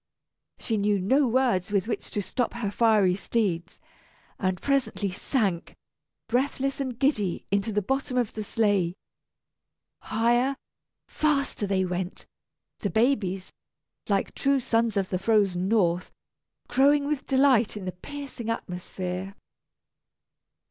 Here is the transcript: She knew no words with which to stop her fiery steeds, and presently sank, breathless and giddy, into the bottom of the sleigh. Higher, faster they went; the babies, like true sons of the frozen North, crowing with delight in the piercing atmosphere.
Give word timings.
She 0.57 0.77
knew 0.77 0.97
no 0.97 1.27
words 1.27 1.71
with 1.71 1.87
which 1.87 2.09
to 2.09 2.23
stop 2.23 2.53
her 2.53 2.71
fiery 2.71 3.13
steeds, 3.13 3.79
and 4.39 4.59
presently 4.59 5.11
sank, 5.11 5.75
breathless 6.27 6.79
and 6.79 6.97
giddy, 6.97 7.45
into 7.51 7.71
the 7.71 7.83
bottom 7.83 8.17
of 8.17 8.33
the 8.33 8.43
sleigh. 8.43 8.95
Higher, 9.99 10.55
faster 11.07 11.67
they 11.67 11.85
went; 11.85 12.25
the 12.79 12.89
babies, 12.89 13.53
like 14.09 14.33
true 14.33 14.59
sons 14.59 14.97
of 14.97 15.09
the 15.09 15.19
frozen 15.19 15.67
North, 15.67 16.11
crowing 16.67 17.05
with 17.05 17.27
delight 17.27 17.77
in 17.77 17.85
the 17.85 17.91
piercing 17.91 18.49
atmosphere. 18.49 19.35